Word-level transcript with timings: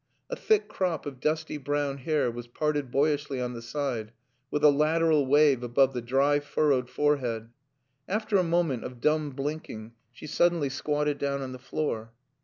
A 0.31 0.35
thick 0.35 0.67
crop 0.67 1.05
of 1.05 1.19
dusty 1.19 1.57
brown 1.57 1.99
hair 1.99 2.31
was 2.31 2.47
parted 2.47 2.89
boyishly 2.89 3.39
on 3.39 3.53
the 3.53 3.61
side 3.61 4.11
with 4.49 4.63
a 4.63 4.71
lateral 4.71 5.27
wave 5.27 5.61
above 5.61 5.93
the 5.93 6.01
dry, 6.01 6.39
furrowed 6.39 6.89
forehead. 6.89 7.49
After 8.07 8.37
a 8.37 8.43
moment 8.43 8.83
of 8.83 8.99
dumb 8.99 9.29
blinking, 9.29 9.93
she 10.11 10.25
suddenly 10.25 10.69
squatted 10.69 11.19
down 11.19 11.43
on 11.43 11.51
the 11.51 11.59
floor. 11.59 12.13